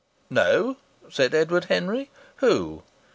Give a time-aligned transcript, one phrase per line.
[0.31, 0.77] "No,"
[1.09, 2.09] said Edward Henry.
[2.37, 2.81] "Who?"